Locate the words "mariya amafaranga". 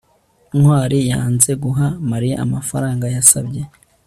2.11-3.05